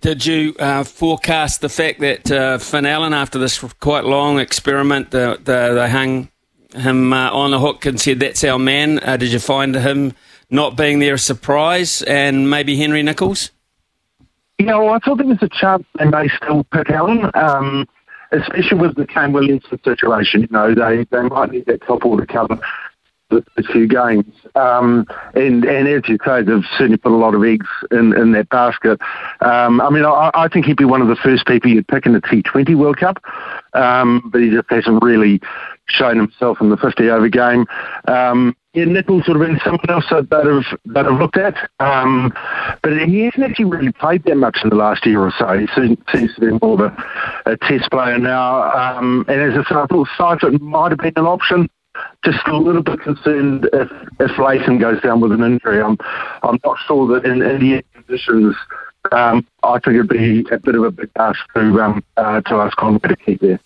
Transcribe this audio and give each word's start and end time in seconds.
Did 0.00 0.24
you 0.24 0.54
uh, 0.60 0.84
forecast 0.84 1.60
the 1.60 1.68
fact 1.68 2.00
that 2.00 2.30
uh, 2.30 2.58
Finn 2.58 2.86
Allen, 2.86 3.12
after 3.12 3.38
this 3.38 3.58
quite 3.80 4.04
long 4.04 4.38
experiment, 4.38 5.10
the, 5.10 5.40
the, 5.42 5.74
they 5.74 5.90
hung 5.90 6.28
him 6.74 7.12
uh, 7.12 7.30
on 7.32 7.50
the 7.50 7.58
hook 7.58 7.84
and 7.84 8.00
said, 8.00 8.20
That's 8.20 8.44
our 8.44 8.58
man? 8.58 9.00
Uh, 9.00 9.16
did 9.16 9.32
you 9.32 9.40
find 9.40 9.74
him 9.74 10.14
not 10.50 10.76
being 10.76 11.00
there 11.00 11.14
a 11.14 11.18
surprise? 11.18 12.02
And 12.02 12.48
maybe 12.48 12.76
Henry 12.76 13.02
Nicholls? 13.02 13.50
Yeah, 14.58 14.76
well, 14.76 14.90
I 14.90 14.98
thought 14.98 15.18
there 15.18 15.26
was 15.26 15.42
a 15.42 15.48
chance 15.48 15.84
they 15.98 16.04
may 16.04 16.28
still 16.28 16.64
pick 16.64 16.90
Allen, 16.90 17.30
um, 17.34 17.86
especially 18.32 18.78
with 18.78 18.96
the 18.96 19.06
Kane 19.06 19.32
Williamson 19.32 19.80
situation. 19.82 20.42
You 20.42 20.48
know, 20.50 20.74
they, 20.74 21.06
they 21.10 21.22
might 21.22 21.50
need 21.50 21.66
that 21.66 21.82
top 21.82 22.04
order 22.04 22.26
cover 22.26 22.60
the 23.30 23.62
few 23.72 23.86
games. 23.86 24.24
Um, 24.54 25.06
and, 25.34 25.64
and 25.64 25.88
as 25.88 26.08
you 26.08 26.18
say, 26.24 26.42
they've 26.42 26.64
certainly 26.76 26.96
put 26.96 27.12
a 27.12 27.16
lot 27.16 27.34
of 27.34 27.44
eggs 27.44 27.66
in, 27.90 28.16
in 28.16 28.32
that 28.32 28.48
basket. 28.48 29.00
Um, 29.40 29.80
I 29.80 29.90
mean, 29.90 30.04
I, 30.04 30.30
I 30.34 30.48
think 30.48 30.66
he'd 30.66 30.76
be 30.76 30.84
one 30.84 31.02
of 31.02 31.08
the 31.08 31.16
first 31.16 31.46
people 31.46 31.70
you'd 31.70 31.88
pick 31.88 32.06
in 32.06 32.12
the 32.12 32.20
T20 32.20 32.74
World 32.74 32.96
Cup, 32.96 33.22
um, 33.74 34.28
but 34.32 34.40
he 34.40 34.50
just 34.50 34.70
hasn't 34.70 35.02
really 35.02 35.40
shown 35.86 36.16
himself 36.18 36.60
in 36.60 36.70
the 36.70 36.76
50 36.76 37.08
over 37.10 37.28
game. 37.28 37.66
Um, 38.06 38.56
yeah, 38.74 38.84
Nicholls 38.84 39.26
would 39.26 39.38
have 39.38 39.46
been 39.46 39.60
someone 39.64 39.88
else 39.88 40.04
that 40.10 40.28
that 40.28 40.44
have 40.44 40.78
that 40.84 41.06
have 41.06 41.18
looked 41.18 41.38
at, 41.38 41.56
um, 41.80 42.32
but 42.82 42.92
he 43.00 43.24
hasn't 43.24 43.42
actually 43.42 43.64
really 43.64 43.90
played 43.90 44.22
that 44.24 44.36
much 44.36 44.58
in 44.62 44.68
the 44.68 44.76
last 44.76 45.06
year 45.06 45.20
or 45.20 45.32
so. 45.36 45.58
He 45.58 45.66
seems, 45.74 45.96
seems 46.12 46.34
to 46.34 46.40
be 46.42 46.58
more 46.62 46.74
of 46.74 46.80
a, 46.80 47.50
a 47.50 47.56
test 47.56 47.90
player 47.90 48.18
now. 48.18 48.70
Um, 48.70 49.24
and 49.26 49.40
as 49.40 49.58
I 49.58 49.66
said, 49.66 49.78
I 49.78 49.86
thought 49.86 50.08
Seifert 50.18 50.60
might 50.60 50.92
have 50.92 50.98
been 50.98 51.14
an 51.16 51.26
option 51.26 51.68
just 52.24 52.46
a 52.46 52.56
little 52.56 52.82
bit 52.82 53.00
concerned 53.00 53.68
if 53.72 53.90
if 54.20 54.38
Latham 54.38 54.78
goes 54.78 55.00
down 55.02 55.20
with 55.20 55.32
an 55.32 55.42
injury. 55.42 55.80
I'm 55.82 55.96
I'm 56.42 56.58
not 56.64 56.78
sure 56.86 57.06
that 57.14 57.24
in 57.24 57.42
Indian 57.42 57.82
conditions. 57.94 58.54
Um, 59.12 59.46
I 59.62 59.78
think 59.78 59.94
it'd 59.94 60.08
be 60.08 60.44
a 60.50 60.58
bit 60.58 60.74
of 60.74 60.82
a 60.82 60.90
big 60.90 61.10
ask 61.16 61.38
to 61.54 61.80
um, 61.80 62.04
uh, 62.16 62.40
to 62.42 62.54
ask 62.56 62.76
Conway 62.76 63.08
to 63.08 63.16
keep 63.16 63.40
there. 63.40 63.60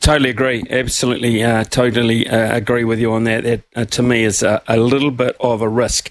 Totally 0.00 0.30
agree. 0.30 0.64
Absolutely, 0.68 1.42
uh, 1.42 1.64
totally 1.64 2.28
uh, 2.28 2.54
agree 2.54 2.84
with 2.84 2.98
you 2.98 3.12
on 3.12 3.24
that. 3.24 3.44
That 3.44 3.62
uh, 3.74 3.84
to 3.86 4.02
me 4.02 4.24
is 4.24 4.42
a, 4.42 4.62
a, 4.68 4.76
little 4.76 5.10
bit 5.10 5.34
of 5.40 5.62
a 5.62 5.68
risk. 5.68 6.10